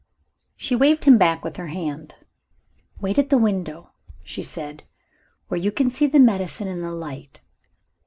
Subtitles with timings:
[0.57, 2.15] She waved him back with her hand.
[2.99, 3.91] "Wait at the window,"
[4.23, 4.81] she said,
[5.47, 7.41] "where you can see the medicine in the light."